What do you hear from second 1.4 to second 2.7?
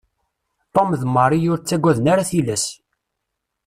ur ttaggaden ara tillas.